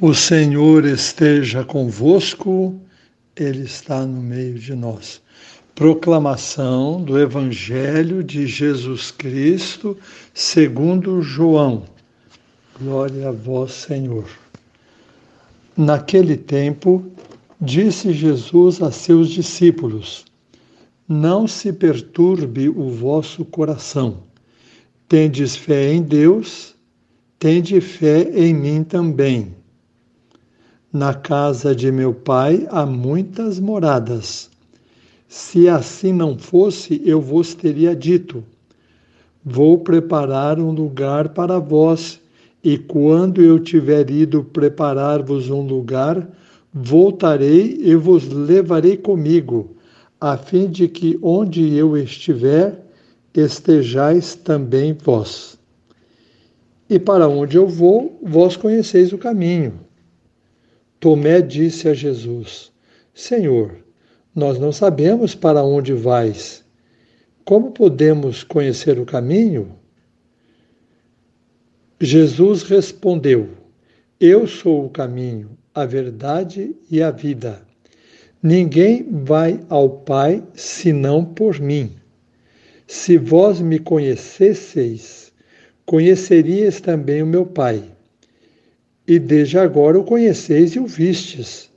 O 0.00 0.14
Senhor 0.14 0.84
esteja 0.84 1.64
convosco, 1.64 2.80
Ele 3.34 3.64
está 3.64 4.06
no 4.06 4.22
meio 4.22 4.54
de 4.54 4.72
nós. 4.72 5.20
Proclamação 5.74 7.02
do 7.02 7.18
Evangelho 7.18 8.22
de 8.22 8.46
Jesus 8.46 9.10
Cristo, 9.10 9.98
segundo 10.32 11.20
João. 11.20 11.82
Glória 12.80 13.28
a 13.28 13.32
vós, 13.32 13.72
Senhor. 13.72 14.24
Naquele 15.76 16.36
tempo, 16.36 17.04
disse 17.60 18.12
Jesus 18.12 18.80
a 18.80 18.92
seus 18.92 19.30
discípulos: 19.30 20.24
Não 21.08 21.48
se 21.48 21.72
perturbe 21.72 22.68
o 22.68 22.88
vosso 22.88 23.44
coração. 23.44 24.22
Tendes 25.08 25.56
fé 25.56 25.92
em 25.92 26.02
Deus, 26.02 26.76
tende 27.36 27.80
fé 27.80 28.30
em 28.32 28.54
mim 28.54 28.84
também. 28.84 29.57
Na 30.92 31.12
casa 31.12 31.74
de 31.74 31.92
meu 31.92 32.14
pai 32.14 32.66
há 32.70 32.86
muitas 32.86 33.60
moradas. 33.60 34.48
Se 35.28 35.68
assim 35.68 36.14
não 36.14 36.38
fosse, 36.38 37.02
eu 37.04 37.20
vos 37.20 37.52
teria 37.52 37.94
dito: 37.94 38.42
Vou 39.44 39.76
preparar 39.80 40.58
um 40.58 40.70
lugar 40.70 41.28
para 41.28 41.58
vós, 41.58 42.18
e 42.64 42.78
quando 42.78 43.42
eu 43.42 43.58
tiver 43.58 44.08
ido 44.08 44.42
preparar-vos 44.42 45.50
um 45.50 45.60
lugar, 45.60 46.26
voltarei 46.72 47.78
e 47.82 47.94
vos 47.94 48.26
levarei 48.26 48.96
comigo, 48.96 49.76
a 50.18 50.38
fim 50.38 50.70
de 50.70 50.88
que 50.88 51.18
onde 51.20 51.76
eu 51.76 51.98
estiver, 51.98 52.82
estejais 53.34 54.34
também 54.34 54.94
vós. 54.94 55.58
E 56.88 56.98
para 56.98 57.28
onde 57.28 57.58
eu 57.58 57.68
vou, 57.68 58.18
vós 58.22 58.56
conheceis 58.56 59.12
o 59.12 59.18
caminho. 59.18 59.86
Tomé 61.00 61.40
disse 61.40 61.88
a 61.88 61.94
Jesus: 61.94 62.72
Senhor, 63.14 63.76
nós 64.34 64.58
não 64.58 64.72
sabemos 64.72 65.34
para 65.34 65.62
onde 65.62 65.92
vais. 65.92 66.64
Como 67.44 67.70
podemos 67.70 68.42
conhecer 68.42 68.98
o 68.98 69.06
caminho? 69.06 69.76
Jesus 72.00 72.64
respondeu: 72.64 73.48
Eu 74.18 74.46
sou 74.48 74.86
o 74.86 74.90
caminho, 74.90 75.56
a 75.72 75.84
verdade 75.84 76.74
e 76.90 77.00
a 77.00 77.12
vida. 77.12 77.62
Ninguém 78.42 79.06
vai 79.24 79.60
ao 79.68 79.88
Pai 79.88 80.42
senão 80.54 81.24
por 81.24 81.60
mim. 81.60 81.96
Se 82.88 83.16
vós 83.18 83.60
me 83.60 83.78
conhecesseis, 83.78 85.32
conhecerias 85.86 86.80
também 86.80 87.22
o 87.22 87.26
meu 87.26 87.46
Pai 87.46 87.84
e 89.08 89.18
desde 89.18 89.58
agora 89.58 89.98
o 89.98 90.04
conheceis 90.04 90.72
e 90.72 90.78
o 90.78 90.86
vistes. 90.86 91.70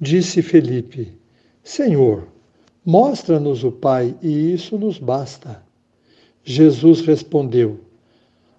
Disse 0.00 0.42
Felipe: 0.42 1.16
Senhor, 1.62 2.26
mostra-nos 2.84 3.62
o 3.62 3.70
Pai, 3.70 4.16
e 4.20 4.52
isso 4.52 4.76
nos 4.76 4.98
basta. 4.98 5.62
Jesus 6.42 7.02
respondeu: 7.02 7.78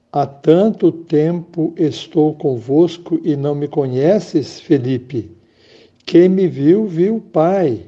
Há 0.09 0.25
tanto 0.25 0.89
tempo 0.89 1.73
estou 1.75 2.33
convosco 2.33 3.19
e 3.21 3.35
não 3.35 3.53
me 3.53 3.67
conheces, 3.67 4.61
Felipe. 4.61 5.29
Quem 6.05 6.29
me 6.29 6.47
viu, 6.47 6.87
viu 6.87 7.17
o 7.17 7.21
Pai. 7.21 7.87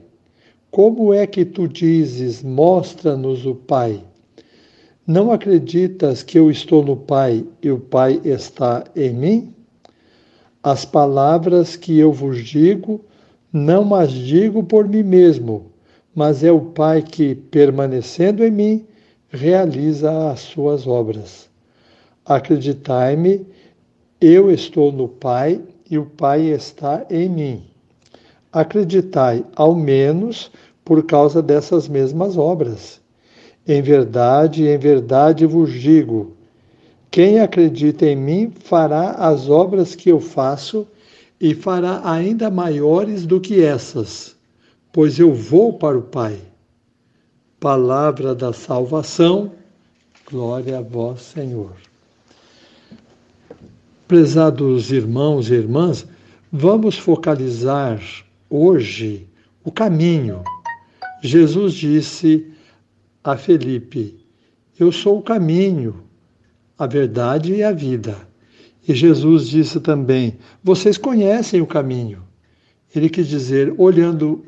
Como 0.69 1.13
é 1.13 1.25
que 1.25 1.45
tu 1.45 1.65
dizes, 1.65 2.43
mostra-nos 2.43 3.45
o 3.45 3.55
Pai? 3.55 4.03
Não 5.07 5.31
acreditas 5.31 6.23
que 6.23 6.35
eu 6.35 6.49
estou 6.49 6.83
no 6.83 6.97
Pai 6.97 7.45
e 7.61 7.69
o 7.69 7.79
Pai 7.79 8.19
está 8.25 8.85
em 8.95 9.13
mim? 9.13 9.53
As 10.63 10.83
palavras 10.83 11.75
que 11.75 11.99
eu 11.99 12.11
vos 12.11 12.43
digo, 12.43 13.05
não 13.53 13.93
as 13.93 14.11
digo 14.11 14.63
por 14.63 14.87
mim 14.87 15.03
mesmo, 15.03 15.67
mas 16.15 16.43
é 16.43 16.51
o 16.51 16.59
Pai 16.59 17.03
que, 17.03 17.35
permanecendo 17.35 18.43
em 18.43 18.49
mim, 18.49 18.87
realiza 19.29 20.31
as 20.31 20.39
suas 20.39 20.87
obras. 20.87 21.47
Acreditai-me, 22.25 23.45
eu 24.19 24.49
estou 24.49 24.91
no 24.91 25.07
Pai 25.07 25.61
e 25.87 25.99
o 25.99 26.07
Pai 26.07 26.47
está 26.47 27.05
em 27.11 27.29
mim. 27.29 27.63
Acreditai, 28.51 29.45
ao 29.55 29.75
menos, 29.75 30.51
por 30.83 31.03
causa 31.03 31.43
dessas 31.43 31.87
mesmas 31.87 32.39
obras. 32.39 33.04
Em 33.67 33.81
verdade, 33.81 34.67
em 34.67 34.77
verdade 34.77 35.45
vos 35.45 35.71
digo: 35.71 36.35
quem 37.09 37.39
acredita 37.39 38.05
em 38.05 38.15
mim 38.15 38.53
fará 38.59 39.11
as 39.11 39.49
obras 39.49 39.95
que 39.95 40.09
eu 40.09 40.19
faço 40.19 40.87
e 41.39 41.55
fará 41.55 42.01
ainda 42.03 42.51
maiores 42.51 43.25
do 43.25 43.39
que 43.39 43.63
essas, 43.63 44.35
pois 44.91 45.17
eu 45.17 45.33
vou 45.33 45.73
para 45.73 45.97
o 45.97 46.01
Pai. 46.01 46.37
Palavra 47.59 48.35
da 48.35 48.53
salvação, 48.53 49.51
glória 50.29 50.77
a 50.77 50.81
vós, 50.81 51.21
Senhor. 51.21 51.71
Prezados 54.07 54.91
irmãos 54.91 55.49
e 55.49 55.55
irmãs, 55.55 56.05
vamos 56.51 56.97
focalizar 56.97 57.99
hoje 58.49 59.27
o 59.63 59.71
caminho. 59.71 60.43
Jesus 61.23 61.73
disse 61.73 62.53
a 63.25 63.35
Felipe: 63.35 64.23
Eu 64.79 64.91
sou 64.91 65.17
o 65.17 65.21
caminho, 65.23 66.03
a 66.77 66.85
verdade 66.85 67.55
e 67.55 67.63
a 67.63 67.71
vida. 67.71 68.15
E 68.87 68.93
Jesus 68.93 69.49
disse 69.49 69.79
também: 69.79 70.37
Vocês 70.63 70.95
conhecem 70.95 71.59
o 71.59 71.65
caminho. 71.67 72.21
Ele 72.95 73.09
quis 73.09 73.27
dizer: 73.27 73.73
olhando 73.79 74.45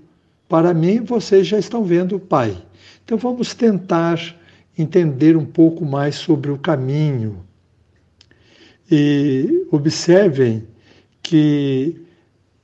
para 0.47 0.73
mim, 0.73 1.01
vocês 1.01 1.47
já 1.47 1.57
estão 1.57 1.83
vendo 1.83 2.17
o 2.17 2.19
Pai. 2.19 2.55
Então 3.03 3.17
vamos 3.17 3.55
tentar 3.55 4.19
entender 4.77 5.35
um 5.35 5.45
pouco 5.45 5.83
mais 5.83 6.15
sobre 6.15 6.51
o 6.51 6.57
caminho. 6.57 7.43
E 8.89 9.65
observem 9.71 10.65
que 11.21 11.99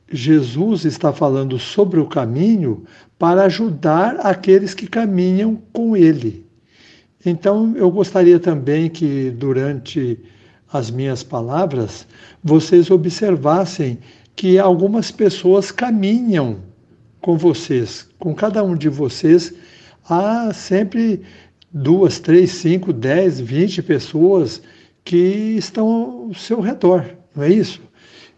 Jesus 0.10 0.86
está 0.86 1.12
falando 1.12 1.58
sobre 1.58 2.00
o 2.00 2.06
caminho 2.06 2.86
para 3.24 3.44
ajudar 3.44 4.18
aqueles 4.20 4.74
que 4.74 4.86
caminham 4.86 5.58
com 5.72 5.96
ele. 5.96 6.46
Então, 7.26 7.74
eu 7.78 7.90
gostaria 7.90 8.38
também 8.38 8.90
que 8.90 9.32
durante 9.32 10.20
as 10.70 10.92
minhas 10.92 11.24
palavras 11.24 12.06
vocês 12.44 12.92
observassem 12.92 13.98
que 14.36 14.60
algumas 14.60 15.10
pessoas 15.10 15.72
caminham 15.72 16.58
com 17.22 17.38
vocês, 17.38 18.10
com 18.20 18.36
cada 18.36 18.62
um 18.62 18.76
de 18.76 18.90
vocês, 18.90 19.54
há 20.10 20.52
sempre 20.54 21.22
duas, 21.72 22.20
três, 22.20 22.52
cinco, 22.52 22.92
dez, 22.92 23.40
vinte 23.40 23.82
pessoas 23.82 24.62
que 25.06 25.56
estão 25.56 25.88
ao 26.28 26.34
seu 26.34 26.60
redor, 26.60 27.06
não 27.34 27.44
é 27.44 27.54
isso? 27.54 27.80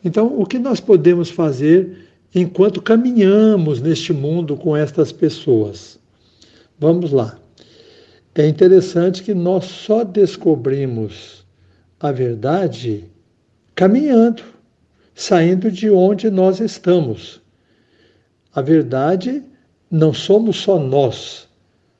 Então, 0.03 0.40
o 0.40 0.45
que 0.45 0.59
nós 0.59 0.79
podemos 0.79 1.31
fazer 1.31 2.04
enquanto 2.35 2.81
caminhamos 2.81 3.81
neste 3.81 4.12
mundo 4.12 4.57
com 4.57 4.75
estas 4.75 5.13
pessoas? 5.13 5.97
Vamos 6.78 7.13
lá. 7.13 7.40
É 8.35 8.46
interessante 8.46 9.23
que 9.23 9.34
nós 9.34 9.63
só 9.63 10.03
descobrimos 10.03 11.45
a 11.97 12.12
verdade 12.12 13.06
caminhando, 13.74 14.44
saindo 15.13 15.72
de 15.72 15.90
onde 15.90 16.29
nós 16.29 16.59
estamos. 16.59 17.41
A 18.53 18.62
verdade 18.62 19.41
não 19.90 20.13
somos 20.13 20.57
só 20.57 20.78
nós, 20.78 21.47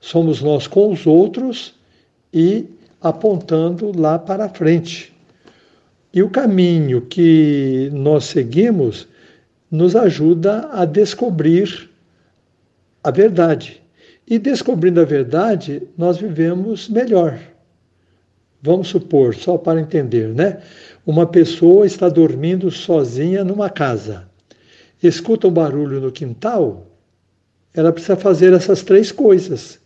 somos 0.02 0.42
nós 0.42 0.68
com 0.68 0.92
os 0.92 1.08
outros 1.08 1.74
e 2.34 2.66
apontando 3.00 3.98
lá 3.98 4.20
para 4.20 4.50
frente. 4.50 5.14
E 6.14 6.22
o 6.22 6.30
caminho 6.30 7.02
que 7.02 7.90
nós 7.94 8.26
seguimos 8.26 9.08
nos 9.70 9.96
ajuda 9.96 10.70
a 10.72 10.86
descobrir 10.86 11.90
a 13.04 13.12
verdade. 13.12 13.82
E 14.28 14.40
descobrindo 14.40 15.00
a 15.00 15.06
verdade, 15.06 15.84
nós 15.98 16.18
vivemos 16.18 16.90
melhor. 16.90 17.40
Vamos 18.62 18.88
supor, 18.88 19.36
só 19.36 19.58
para 19.58 19.80
entender, 19.80 20.30
né? 20.30 20.60
Uma 21.06 21.28
pessoa 21.28 21.86
está 21.86 22.10
dormindo 22.10 22.72
sozinha 22.72 23.44
numa 23.44 23.70
casa. 23.70 24.28
Escuta 25.04 25.48
um 25.48 25.52
barulho 25.52 26.02
no 26.02 26.12
quintal, 26.12 26.88
ela 27.76 27.92
precisa 27.92 28.16
fazer 28.16 28.54
essas 28.54 28.82
três 28.82 29.12
coisas. 29.12 29.80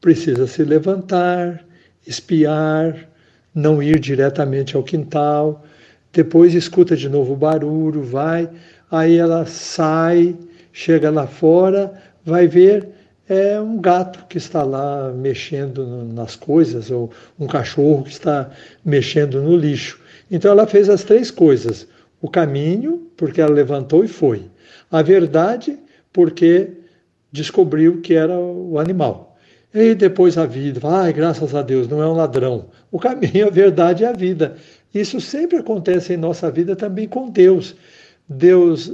Precisa 0.00 0.46
se 0.46 0.64
levantar, 0.64 1.64
espiar, 2.06 3.08
não 3.54 3.82
ir 3.82 4.00
diretamente 4.00 4.76
ao 4.76 4.82
quintal, 4.82 5.64
depois 6.12 6.54
escuta 6.54 6.96
de 6.96 7.08
novo 7.08 7.34
o 7.34 7.36
barulho, 7.36 8.02
vai, 8.02 8.48
aí 8.90 9.16
ela 9.16 9.46
sai, 9.46 10.36
chega 10.72 11.10
lá 11.10 11.26
fora, 11.26 11.92
vai 12.24 12.46
ver 12.46 12.98
é 13.28 13.60
um 13.60 13.78
gato 13.78 14.24
que 14.26 14.38
está 14.38 14.62
lá 14.62 15.12
mexendo 15.12 15.86
nas 16.14 16.34
coisas, 16.34 16.90
ou 16.90 17.10
um 17.38 17.46
cachorro 17.46 18.04
que 18.04 18.10
está 18.10 18.50
mexendo 18.82 19.42
no 19.42 19.54
lixo. 19.54 20.00
Então 20.30 20.50
ela 20.50 20.66
fez 20.66 20.88
as 20.88 21.04
três 21.04 21.30
coisas: 21.30 21.86
O 22.22 22.28
caminho, 22.28 23.10
porque 23.16 23.40
ela 23.40 23.52
levantou 23.52 24.02
e 24.02 24.08
foi. 24.08 24.46
A 24.90 25.02
verdade, 25.02 25.78
porque 26.10 26.70
descobriu 27.30 28.00
que 28.00 28.14
era 28.14 28.34
o 28.34 28.78
animal. 28.78 29.36
E 29.74 29.94
depois 29.94 30.38
a 30.38 30.46
vida, 30.46 30.80
ai, 30.82 31.12
graças 31.12 31.54
a 31.54 31.60
Deus, 31.60 31.86
não 31.86 32.02
é 32.02 32.08
um 32.08 32.14
ladrão. 32.14 32.70
O 32.90 32.98
caminho, 32.98 33.46
a 33.46 33.50
verdade 33.50 34.04
é 34.04 34.08
a 34.08 34.12
vida. 34.12 34.56
Isso 34.94 35.20
sempre 35.20 35.58
acontece 35.58 36.14
em 36.14 36.16
nossa 36.16 36.50
vida 36.50 36.74
também 36.74 37.06
com 37.06 37.28
Deus. 37.28 37.76
Deus 38.28 38.92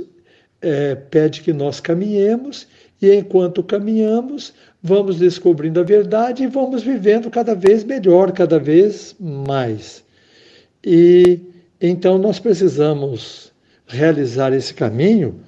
é, 0.61 0.95
pede 0.95 1.43
que 1.43 1.53
nós 1.53 1.81
caminhemos 1.81 2.67
e 3.01 3.13
enquanto 3.13 3.63
caminhamos, 3.63 4.55
vamos 4.83 5.19
descobrindo 5.19 5.81
a 5.81 5.83
verdade 5.83 6.45
e 6.45 6.47
vamos 6.47 6.83
vivendo 6.83 7.31
cada 7.31 7.55
vez 7.55 7.85
melhor, 7.85 8.33
cada 8.33 8.59
vez 8.59 9.15
mais. 9.19 10.05
E 10.85 11.41
então 11.81 12.19
nós 12.19 12.39
precisamos 12.39 13.53
realizar 13.87 14.53
esse 14.53 14.73
caminho 14.73 15.41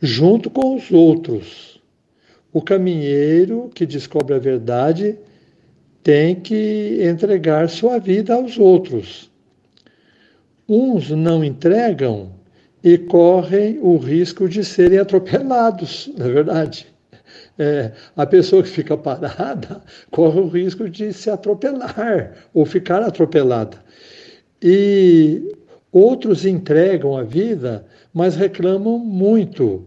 junto 0.00 0.48
com 0.48 0.76
os 0.76 0.90
outros 0.90 1.72
o 2.52 2.60
caminheiro 2.60 3.70
que 3.74 3.86
descobre 3.86 4.34
a 4.34 4.38
verdade 4.38 5.16
tem 6.02 6.34
que 6.34 6.98
entregar 7.02 7.68
sua 7.70 7.98
vida 7.98 8.34
aos 8.34 8.58
outros. 8.58 9.30
Uns 10.68 11.10
não 11.10 11.42
entregam 11.42 12.34
e 12.82 12.98
correm 12.98 13.78
o 13.80 13.96
risco 13.96 14.48
de 14.48 14.64
serem 14.64 14.98
atropelados, 14.98 16.10
na 16.16 16.26
é 16.26 16.30
verdade. 16.30 16.86
É, 17.58 17.92
a 18.16 18.26
pessoa 18.26 18.62
que 18.62 18.68
fica 18.68 18.96
parada 18.96 19.82
corre 20.10 20.40
o 20.40 20.48
risco 20.48 20.88
de 20.88 21.12
se 21.12 21.30
atropelar 21.30 22.32
ou 22.52 22.64
ficar 22.64 23.02
atropelada. 23.02 23.76
E 24.60 25.54
outros 25.92 26.46
entregam 26.46 27.16
a 27.16 27.22
vida, 27.22 27.84
mas 28.12 28.36
reclamam 28.36 28.98
muito 28.98 29.86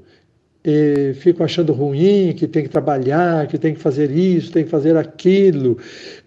e 0.64 1.14
ficam 1.16 1.46
achando 1.46 1.74
ruim, 1.74 2.34
que 2.34 2.48
tem 2.48 2.64
que 2.64 2.70
trabalhar, 2.70 3.48
que 3.48 3.58
tem 3.58 3.74
que 3.76 3.80
fazer 3.80 4.10
isso, 4.10 4.52
tem 4.52 4.64
que 4.64 4.70
fazer 4.70 4.98
aquilo. 4.98 5.78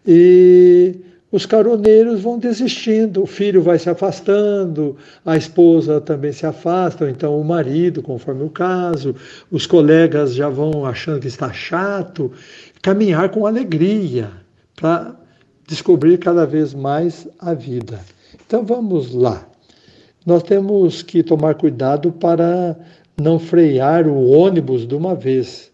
E 0.07 0.95
os 1.31 1.45
caroneiros 1.45 2.23
vão 2.23 2.39
desistindo, 2.39 3.23
o 3.23 3.27
filho 3.27 3.61
vai 3.61 3.79
se 3.79 3.91
afastando, 3.91 4.97
a 5.25 5.37
esposa 5.37 6.01
também 6.01 6.33
se 6.33 6.47
afasta, 6.47 7.11
então 7.11 7.39
o 7.39 7.45
marido, 7.45 8.03
conforme 8.03 8.45
o 8.45 8.51
caso, 8.51 9.15
os 9.51 9.67
colegas 9.67 10.35
já 10.35 10.49
vão 10.49 10.87
achando 10.87 11.21
que 11.21 11.29
está 11.29 11.53
chato. 11.53 12.33
Caminhar 12.81 13.29
com 13.29 13.47
alegria 13.47 14.31
para 14.75 15.15
descobrir 15.67 16.19
cada 16.19 16.47
vez 16.47 16.73
mais 16.73 17.29
a 17.39 17.53
vida. 17.53 18.01
Então 18.47 18.65
vamos 18.65 19.13
lá. 19.13 19.47
Nós 20.25 20.43
temos 20.43 21.03
que 21.03 21.23
tomar 21.23 21.55
cuidado 21.57 22.11
para 22.11 22.79
não 23.21 23.39
frear 23.39 24.07
o 24.07 24.31
ônibus 24.31 24.87
de 24.87 24.95
uma 24.95 25.15
vez. 25.15 25.71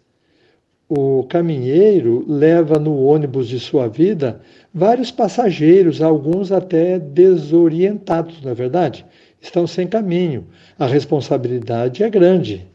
O 0.87 1.23
caminheiro 1.23 2.23
leva 2.27 2.77
no 2.77 3.03
ônibus 3.05 3.47
de 3.47 3.59
sua 3.59 3.87
vida 3.87 4.39
vários 4.71 5.09
passageiros, 5.09 5.99
alguns 5.99 6.51
até 6.51 6.99
desorientados, 6.99 8.39
na 8.43 8.51
é 8.51 8.53
verdade, 8.53 9.03
estão 9.41 9.65
sem 9.65 9.87
caminho. 9.87 10.45
A 10.77 10.85
responsabilidade 10.85 12.03
é 12.03 12.09
grande. 12.09 12.67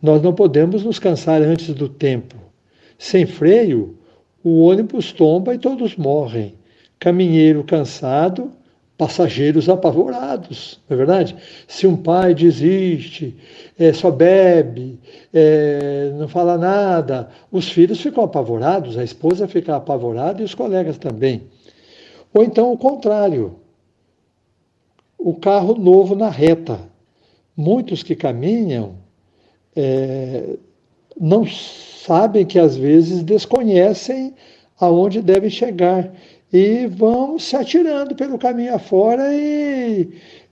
Nós 0.00 0.22
não 0.22 0.32
podemos 0.32 0.82
nos 0.82 0.98
cansar 0.98 1.42
antes 1.42 1.74
do 1.74 1.90
tempo. 1.90 2.36
Sem 2.98 3.26
freio, 3.26 3.98
o 4.42 4.62
ônibus 4.62 5.12
tomba 5.12 5.54
e 5.54 5.58
todos 5.58 5.96
morrem. 5.96 6.54
Caminheiro 6.98 7.62
cansado 7.64 8.50
passageiros 9.00 9.66
apavorados, 9.66 10.78
não 10.86 10.94
é 10.94 10.98
verdade? 10.98 11.34
Se 11.66 11.86
um 11.86 11.96
pai 11.96 12.34
desiste, 12.34 13.34
é, 13.78 13.94
só 13.94 14.10
bebe, 14.10 15.00
é, 15.32 16.12
não 16.18 16.28
fala 16.28 16.58
nada, 16.58 17.30
os 17.50 17.70
filhos 17.70 17.98
ficam 17.98 18.22
apavorados, 18.22 18.98
a 18.98 19.02
esposa 19.02 19.48
fica 19.48 19.74
apavorada 19.74 20.42
e 20.42 20.44
os 20.44 20.54
colegas 20.54 20.98
também. 20.98 21.44
Ou 22.34 22.44
então 22.44 22.70
o 22.70 22.76
contrário, 22.76 23.56
o 25.18 25.32
carro 25.32 25.78
novo 25.78 26.14
na 26.14 26.28
reta. 26.28 26.78
Muitos 27.56 28.02
que 28.02 28.14
caminham 28.14 28.96
é, 29.74 30.56
não 31.18 31.46
sabem 31.46 32.44
que 32.44 32.58
às 32.58 32.76
vezes 32.76 33.22
desconhecem 33.22 34.34
aonde 34.78 35.22
devem 35.22 35.48
chegar 35.48 36.12
e 36.52 36.86
vão 36.86 37.38
se 37.38 37.56
atirando 37.56 38.14
pelo 38.14 38.38
caminho 38.38 38.74
afora 38.74 39.32
e 39.34 40.08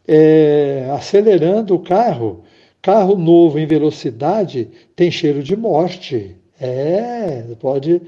é, 0.07 0.89
acelerando 0.93 1.75
o 1.75 1.81
carro. 1.81 2.45
Carro 2.81 3.17
novo 3.17 3.59
em 3.59 3.67
velocidade 3.67 4.69
tem 4.95 5.11
cheiro 5.11 5.43
de 5.43 5.57
morte. 5.57 6.37
É, 6.61 7.43
pode 7.61 8.01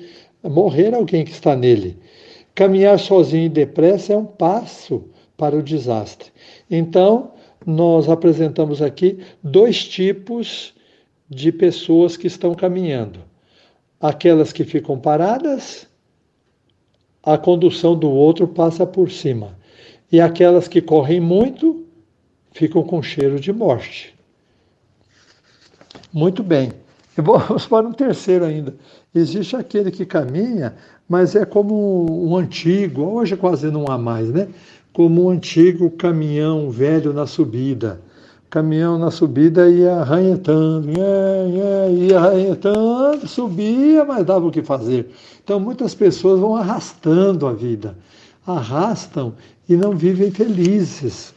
morrer 0.43 0.95
alguém 0.95 1.25
que 1.25 1.33
está 1.33 1.57
nele. 1.57 1.99
Caminhar 2.55 2.99
sozinho 2.99 3.47
e 3.47 3.49
depressa 3.49 4.13
é 4.13 4.17
um 4.17 4.25
passo 4.25 5.05
para 5.37 5.57
o 5.57 5.63
desastre. 5.63 6.31
Então, 6.71 7.33
nós 7.67 8.09
apresentamos 8.09 8.81
aqui 8.81 9.19
dois 9.43 9.85
tipos 9.85 10.75
de 11.29 11.53
pessoas 11.53 12.17
que 12.17 12.27
estão 12.27 12.55
caminhando: 12.55 13.21
aquelas 14.01 14.53
que 14.53 14.65
ficam 14.65 14.99
paradas 14.99 15.90
a 17.23 17.37
condução 17.37 17.97
do 17.97 18.11
outro 18.11 18.47
passa 18.49 18.87
por 18.87 19.11
cima. 19.11 19.59
E 20.11 20.21
aquelas 20.21 20.67
que 20.67 20.81
correm 20.81 21.21
muito 21.21 21.85
ficam 22.53 22.83
com 22.83 23.03
cheiro 23.03 23.39
de 23.39 23.53
morte. 23.53 24.15
Muito 26.13 26.43
bem. 26.43 26.73
Vamos 27.17 27.67
para 27.69 27.87
um 27.87 27.93
terceiro 27.93 28.45
ainda. 28.45 28.75
Existe 29.15 29.57
aquele 29.57 29.91
que 29.91 30.07
caminha, 30.07 30.75
mas 31.09 31.35
é 31.35 31.45
como 31.45 32.07
um 32.27 32.37
antigo, 32.37 33.03
hoje 33.03 33.37
quase 33.37 33.71
não 33.71 33.85
há 33.89 33.99
mais, 33.99 34.29
né? 34.31 34.49
Como 34.93 35.25
um 35.25 35.31
antigo 35.31 35.91
caminhão 35.91 36.71
velho 36.71 37.13
na 37.13 37.27
subida 37.27 38.01
caminhão 38.51 38.99
na 38.99 39.13
subida 39.13 39.71
ia 39.71 39.95
arranhetando, 39.95 40.91
ia, 40.91 41.89
ia, 41.89 42.35
ia 42.35 43.27
subia, 43.27 44.05
mas 44.05 44.27
dava 44.27 44.47
o 44.47 44.51
que 44.51 44.63
fazer. 44.63 45.09
Então 45.43 45.61
muitas 45.61 45.95
pessoas 45.95 46.41
vão 46.41 46.57
arrastando 46.57 47.47
a 47.47 47.53
vida, 47.53 47.97
arrastam 48.45 49.35
e 49.69 49.77
não 49.77 49.93
vivem 49.93 50.33
felizes. 50.33 51.33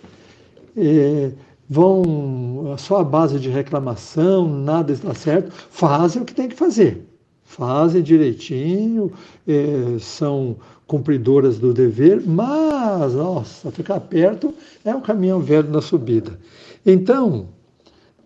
É, 0.76 1.32
vão 1.70 2.76
só 2.80 3.02
à 3.02 3.04
base 3.04 3.40
de 3.40 3.48
reclamação, 3.48 4.48
nada 4.50 4.92
está 4.92 5.14
certo, 5.14 5.52
fazem 5.70 6.24
o 6.24 6.26
que 6.26 6.34
tem 6.34 6.50
que 6.50 6.56
fazer. 6.56 7.08
Fazem 7.44 8.02
direitinho, 8.02 9.12
é, 9.48 9.98
são 10.00 10.56
cumpridoras 10.88 11.60
do 11.60 11.74
dever, 11.74 12.24
mas, 12.26 13.14
nossa, 13.14 13.72
ficar 13.72 14.00
perto 14.00 14.54
é 14.84 14.94
um 14.96 15.02
caminhão 15.02 15.40
velho 15.40 15.70
na 15.70 15.82
subida. 15.82 16.40
Então, 16.86 17.48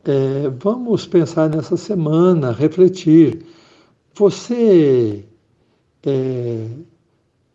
é, 0.04 0.50
vamos 0.60 1.06
pensar 1.06 1.50
nessa 1.50 1.78
semana, 1.78 2.52
refletir. 2.52 3.46
Você 4.16 5.26
é, 6.04 6.66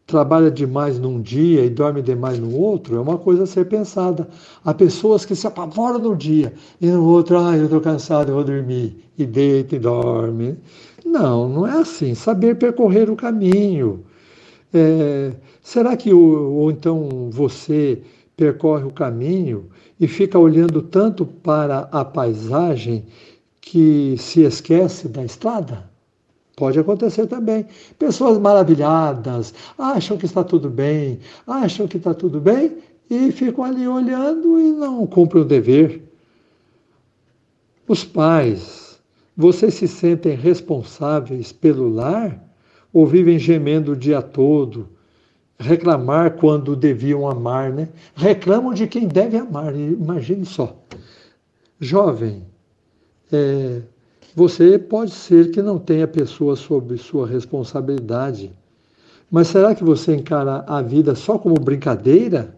trabalha 0.06 0.50
demais 0.50 0.98
num 0.98 1.20
dia 1.20 1.64
e 1.64 1.70
dorme 1.70 2.02
demais 2.02 2.38
no 2.38 2.56
outro? 2.56 2.96
É 2.96 3.00
uma 3.00 3.18
coisa 3.18 3.44
a 3.44 3.46
ser 3.46 3.64
pensada. 3.66 4.28
Há 4.64 4.72
pessoas 4.72 5.24
que 5.24 5.34
se 5.34 5.46
apavoram 5.46 5.98
no 5.98 6.14
dia 6.14 6.52
e 6.80 6.86
no 6.86 7.04
outro, 7.04 7.38
ah, 7.38 7.56
eu 7.56 7.64
estou 7.64 7.80
cansado, 7.80 8.28
eu 8.28 8.36
vou 8.36 8.44
dormir. 8.44 8.96
E 9.18 9.26
deita 9.26 9.76
e 9.76 9.78
dorme. 9.80 10.56
Não, 11.04 11.48
não 11.48 11.66
é 11.66 11.80
assim. 11.80 12.14
Saber 12.14 12.56
percorrer 12.56 13.10
o 13.10 13.16
caminho. 13.16 14.04
É, 14.72 15.32
será 15.62 15.96
que, 15.96 16.12
ou, 16.12 16.52
ou 16.54 16.70
então, 16.70 17.28
você 17.30 18.02
percorre 18.36 18.84
o 18.84 18.92
caminho 18.92 19.68
e 19.98 20.08
fica 20.08 20.38
olhando 20.38 20.82
tanto 20.82 21.24
para 21.24 21.88
a 21.92 22.04
paisagem 22.04 23.06
que 23.60 24.16
se 24.18 24.42
esquece 24.42 25.08
da 25.08 25.24
estrada? 25.24 25.90
Pode 26.56 26.78
acontecer 26.78 27.26
também. 27.26 27.66
Pessoas 27.98 28.38
maravilhadas, 28.38 29.54
acham 29.78 30.16
que 30.16 30.26
está 30.26 30.44
tudo 30.44 30.68
bem, 30.68 31.18
acham 31.46 31.88
que 31.88 31.96
está 31.96 32.12
tudo 32.12 32.40
bem 32.40 32.76
e 33.08 33.32
ficam 33.32 33.64
ali 33.64 33.86
olhando 33.86 34.60
e 34.60 34.72
não 34.72 35.06
cumprem 35.06 35.42
o 35.42 35.46
dever. 35.46 36.02
Os 37.88 38.04
pais, 38.04 39.00
vocês 39.36 39.74
se 39.74 39.88
sentem 39.88 40.36
responsáveis 40.36 41.52
pelo 41.52 41.88
lar 41.88 42.38
ou 42.92 43.06
vivem 43.06 43.38
gemendo 43.38 43.92
o 43.92 43.96
dia 43.96 44.20
todo, 44.20 44.88
reclamar 45.58 46.36
quando 46.36 46.74
deviam 46.74 47.28
amar, 47.28 47.72
né? 47.72 47.88
Reclamam 48.14 48.74
de 48.74 48.86
quem 48.86 49.06
deve 49.06 49.36
amar, 49.36 49.74
imagine 49.74 50.44
só. 50.44 50.76
Jovem, 51.80 52.44
é, 53.30 53.80
você 54.34 54.78
pode 54.78 55.12
ser 55.12 55.50
que 55.50 55.62
não 55.62 55.78
tenha 55.78 56.06
pessoas 56.06 56.58
sob 56.58 56.96
sua 56.98 57.26
responsabilidade, 57.26 58.50
mas 59.30 59.48
será 59.48 59.74
que 59.74 59.84
você 59.84 60.14
encara 60.14 60.64
a 60.66 60.82
vida 60.82 61.14
só 61.14 61.38
como 61.38 61.54
brincadeira? 61.54 62.56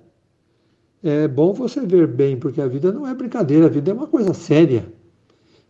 é 1.05 1.29
bom 1.29 1.53
você 1.53 1.85
ver 1.85 2.07
bem, 2.07 2.35
porque 2.39 2.63
a 2.63 2.67
vida 2.67 2.91
não 2.91 3.07
é 3.07 3.13
brincadeira, 3.13 3.67
a 3.67 3.69
vida 3.69 3.91
é 3.91 3.95
uma 3.95 4.07
coisa 4.07 4.33
séria, 4.33 4.87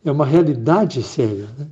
é 0.04 0.10
uma 0.10 0.24
realidade 0.24 1.02
séria. 1.02 1.48
Né? 1.58 1.66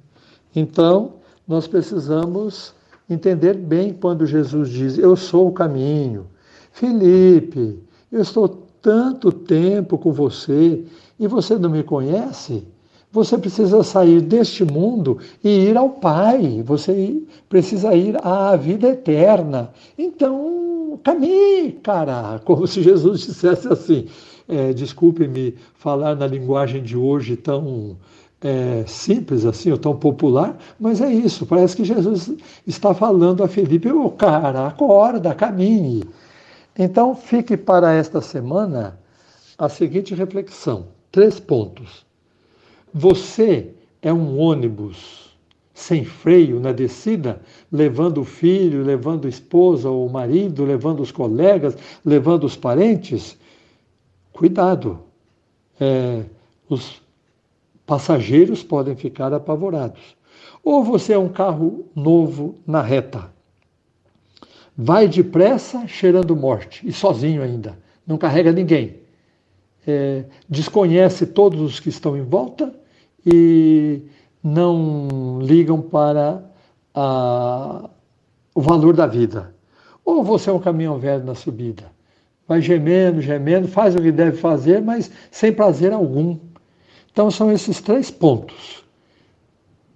Então, 0.57 1.15
nós 1.47 1.69
precisamos 1.69 2.75
entender 3.13 3.55
bem 3.55 3.93
quando 3.93 4.27
Jesus 4.27 4.69
diz: 4.71 4.99
Eu 4.99 5.17
sou 5.17 5.49
o 5.49 5.53
caminho. 5.53 6.27
Felipe, 6.73 7.79
eu 8.11 8.21
estou 8.21 8.49
tanto 8.81 9.31
tempo 9.31 9.97
com 9.97 10.13
você 10.13 10.85
e 11.19 11.27
você 11.27 11.57
não 11.57 11.71
me 11.71 11.83
conhece? 11.83 12.67
Você 13.13 13.37
precisa 13.37 13.83
sair 13.83 14.23
deste 14.23 14.65
mundo 14.65 15.19
e 15.45 15.67
ir 15.67 15.77
ao 15.77 15.91
Pai. 15.91 16.63
Você 16.65 17.23
precisa 17.47 17.95
ir 17.95 18.17
à 18.27 18.57
vida 18.57 18.89
eterna. 18.89 19.71
Então, 19.99 20.99
caminhe, 21.05 21.73
cara. 21.73 22.41
Como 22.45 22.67
se 22.67 22.83
Jesus 22.83 23.21
dissesse 23.21 23.69
assim. 23.69 24.07
É, 24.49 24.73
Desculpe-me 24.73 25.55
falar 25.75 26.17
na 26.17 26.27
linguagem 26.27 26.83
de 26.83 26.97
hoje 26.97 27.37
tão 27.37 27.99
é, 28.43 28.85
simples 28.87 29.45
assim, 29.45 29.71
ou 29.71 29.79
tão 29.79 29.97
popular, 29.97 30.59
mas 30.79 31.01
é 31.01 31.13
isso. 31.13 31.47
Parece 31.47 31.77
que 31.77 31.85
Jesus 31.85 32.33
está 32.67 32.93
falando 32.93 33.43
a 33.43 33.49
Felipe: 33.49 33.91
Ô, 33.91 34.07
oh, 34.07 34.11
cara, 34.11 34.67
acorda, 34.67 35.35
caminhe. 35.35 36.05
Então, 36.79 37.15
fique 37.15 37.57
para 37.57 37.93
esta 37.93 38.21
semana 38.21 38.99
a 39.57 39.69
seguinte 39.69 40.15
reflexão: 40.15 40.87
três 41.11 41.39
pontos. 41.39 42.05
Você 42.93 43.71
é 44.03 44.13
um 44.13 44.39
ônibus 44.39 45.33
sem 45.73 46.05
freio 46.05 46.61
na 46.61 46.73
descida, 46.73 47.41
levando 47.71 48.21
o 48.21 48.25
filho, 48.25 48.85
levando 48.85 49.27
a 49.27 49.31
esposa 49.31 49.89
ou 49.89 50.07
o 50.07 50.13
marido, 50.13 50.65
levando 50.65 51.01
os 51.01 51.11
colegas, 51.11 51.77
levando 52.05 52.45
os 52.45 52.57
parentes? 52.57 53.39
Cuidado. 54.33 55.01
É, 55.81 56.23
os 56.69 57.02
passageiros 57.87 58.63
podem 58.63 58.97
ficar 58.97 59.33
apavorados. 59.33 60.17
Ou 60.65 60.85
você 60.85 61.13
é 61.13 61.19
um 61.19 61.29
carro 61.29 61.87
novo 61.95 62.57
na 62.67 62.83
reta. 62.83 63.31
Vai 64.77 65.09
depressa, 65.09 65.87
cheirando 65.87 66.37
morte, 66.37 66.87
e 66.87 66.93
sozinho 66.93 67.43
ainda. 67.43 67.79
Não 68.07 68.17
carrega 68.17 68.53
ninguém. 68.53 69.01
É, 69.87 70.25
desconhece 70.49 71.27
todos 71.27 71.61
os 71.61 71.81
que 71.81 71.89
estão 71.89 72.17
em 72.17 72.23
volta 72.23 72.73
e 73.27 74.03
não 74.43 75.39
ligam 75.41 75.81
para 75.81 76.43
a, 76.95 77.89
o 78.55 78.61
valor 78.61 78.95
da 78.95 79.07
vida. 79.07 79.55
Ou 80.05 80.25
você 80.25 80.51
é 80.51 80.53
um 80.53 80.59
caminhão 80.59 80.99
velho 80.99 81.25
na 81.25 81.35
subida, 81.35 81.85
vai 82.47 82.61
gemendo, 82.61 83.21
gemendo, 83.21 83.69
faz 83.69 83.95
o 83.95 84.03
que 84.03 84.11
deve 84.11 84.37
fazer, 84.37 84.83
mas 84.83 85.11
sem 85.31 85.53
prazer 85.53 85.93
algum. 85.93 86.39
Então 87.13 87.31
são 87.31 87.53
esses 87.53 87.81
três 87.81 88.11
pontos. 88.11 88.83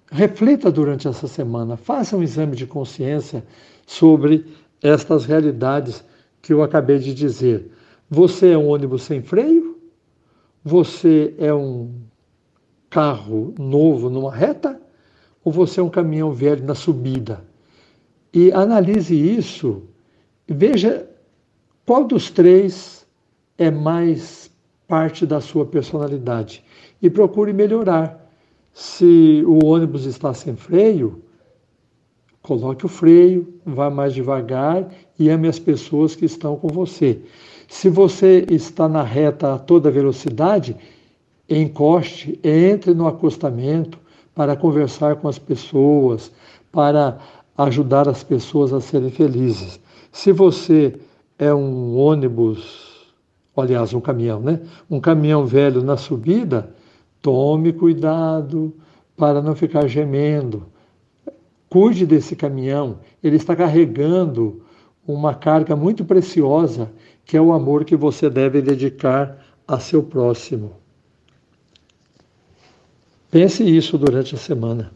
Reflita 0.09 0.71
durante 0.71 1.07
essa 1.07 1.27
semana, 1.27 1.75
faça 1.75 2.15
um 2.15 2.23
exame 2.23 2.55
de 2.55 2.65
consciência 2.65 3.43
sobre 3.85 4.45
estas 4.81 5.25
realidades 5.25 6.03
que 6.41 6.53
eu 6.53 6.63
acabei 6.63 6.99
de 6.99 7.13
dizer. 7.13 7.71
Você 8.09 8.51
é 8.51 8.57
um 8.57 8.69
ônibus 8.69 9.03
sem 9.03 9.21
freio? 9.21 9.77
Você 10.63 11.33
é 11.37 11.53
um 11.53 11.91
carro 12.89 13.53
novo 13.57 14.09
numa 14.09 14.33
reta 14.33 14.79
ou 15.43 15.51
você 15.51 15.79
é 15.79 15.83
um 15.83 15.89
caminhão 15.89 16.31
velho 16.31 16.63
na 16.65 16.75
subida? 16.75 17.43
E 18.33 18.51
analise 18.51 19.15
isso, 19.15 19.83
veja 20.47 21.09
qual 21.85 22.05
dos 22.05 22.29
três 22.29 23.05
é 23.57 23.71
mais 23.71 24.51
parte 24.87 25.25
da 25.25 25.41
sua 25.41 25.65
personalidade 25.65 26.63
e 27.01 27.09
procure 27.09 27.51
melhorar. 27.51 28.25
Se 28.73 29.43
o 29.45 29.65
ônibus 29.65 30.05
está 30.05 30.33
sem 30.33 30.55
freio, 30.55 31.21
coloque 32.41 32.85
o 32.85 32.89
freio, 32.89 33.53
vá 33.65 33.89
mais 33.89 34.13
devagar 34.13 34.87
e 35.17 35.29
ame 35.29 35.47
as 35.47 35.59
pessoas 35.59 36.15
que 36.15 36.25
estão 36.25 36.55
com 36.55 36.67
você. 36.67 37.19
Se 37.67 37.89
você 37.89 38.45
está 38.49 38.87
na 38.87 39.03
reta 39.03 39.55
a 39.55 39.59
toda 39.59 39.91
velocidade, 39.91 40.75
encoste, 41.49 42.39
entre 42.43 42.93
no 42.93 43.07
acostamento 43.07 43.99
para 44.33 44.55
conversar 44.55 45.15
com 45.17 45.27
as 45.27 45.39
pessoas, 45.39 46.31
para 46.71 47.17
ajudar 47.57 48.07
as 48.07 48.23
pessoas 48.23 48.71
a 48.71 48.79
serem 48.79 49.09
felizes. 49.09 49.79
Se 50.11 50.31
você 50.31 50.93
é 51.39 51.53
um 51.53 51.97
ônibus, 51.97 52.86
aliás, 53.61 53.93
um 53.93 54.01
caminhão, 54.01 54.39
né? 54.39 54.59
Um 54.89 54.99
caminhão 54.99 55.45
velho 55.45 55.83
na 55.83 55.97
subida, 55.97 56.73
tome 57.21 57.73
cuidado 57.73 58.73
para 59.15 59.41
não 59.41 59.55
ficar 59.55 59.87
gemendo. 59.87 60.67
Cuide 61.69 62.05
desse 62.05 62.35
caminhão, 62.35 62.99
ele 63.21 63.35
está 63.35 63.55
carregando 63.55 64.61
uma 65.05 65.33
carga 65.33 65.75
muito 65.75 66.05
preciosa, 66.05 66.91
que 67.25 67.35
é 67.35 67.41
o 67.41 67.51
amor 67.53 67.85
que 67.85 67.95
você 67.95 68.29
deve 68.29 68.61
dedicar 68.61 69.37
a 69.67 69.79
seu 69.79 70.01
próximo. 70.03 70.73
Pense 73.29 73.63
isso 73.63 73.97
durante 73.97 74.35
a 74.35 74.37
semana. 74.37 74.91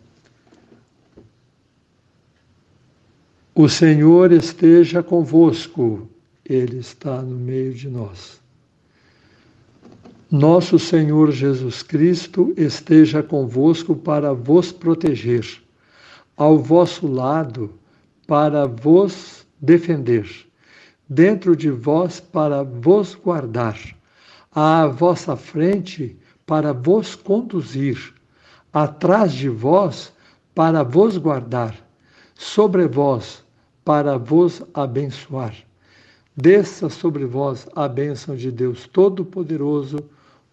O 3.53 3.67
Senhor 3.67 4.31
esteja 4.31 5.03
convosco, 5.03 6.07
Ele 6.45 6.77
está 6.77 7.21
no 7.21 7.35
meio 7.35 7.73
de 7.73 7.89
nós. 7.89 8.40
Nosso 10.31 10.79
Senhor 10.79 11.29
Jesus 11.29 11.83
Cristo 11.83 12.53
esteja 12.55 13.21
convosco 13.21 13.93
para 13.93 14.33
vos 14.33 14.71
proteger, 14.71 15.45
ao 16.37 16.57
vosso 16.57 17.05
lado 17.05 17.73
para 18.25 18.65
vos 18.65 19.45
defender, 19.59 20.25
dentro 21.09 21.53
de 21.53 21.69
vós 21.69 22.21
para 22.21 22.63
vos 22.63 23.13
guardar, 23.13 23.77
à 24.55 24.87
vossa 24.87 25.35
frente 25.35 26.17
para 26.45 26.71
vos 26.71 27.13
conduzir 27.13 28.13
atrás 28.71 29.33
de 29.33 29.49
vós 29.49 30.13
para 30.55 30.81
vos 30.81 31.17
guardar, 31.17 31.75
sobre 32.35 32.87
vós 32.87 33.43
para 33.83 34.17
vos 34.17 34.63
abençoar. 34.73 35.53
Desça 36.37 36.87
sobre 36.87 37.25
vós 37.25 37.67
a 37.75 37.85
bênção 37.85 38.33
de 38.33 38.49
Deus 38.49 38.87
Todo-Poderoso, 38.87 39.97